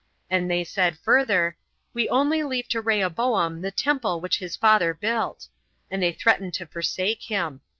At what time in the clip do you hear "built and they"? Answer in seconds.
4.95-6.11